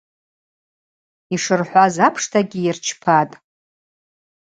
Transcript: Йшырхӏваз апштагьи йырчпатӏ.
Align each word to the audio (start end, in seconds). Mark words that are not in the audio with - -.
Йшырхӏваз 1.33 1.95
апштагьи 2.07 2.59
йырчпатӏ. 2.65 3.33